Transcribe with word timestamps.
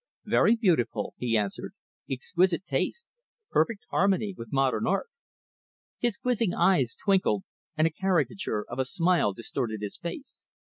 "Very 0.25 0.55
beautiful" 0.55 1.13
he 1.19 1.37
answered 1.37 1.75
"exquisite 2.09 2.65
taste 2.65 3.07
perfect 3.51 3.85
harmony 3.91 4.33
with 4.35 4.51
modern 4.51 4.87
art." 4.87 5.09
His 5.99 6.17
quizzing 6.17 6.55
eyes 6.55 6.95
twinkled, 6.99 7.43
and 7.77 7.85
a 7.85 7.91
caricature 7.91 8.65
of 8.67 8.79
a 8.79 8.85
smile 8.85 9.31
distorted 9.31 9.83
his 9.83 9.99
face. 9.99 10.43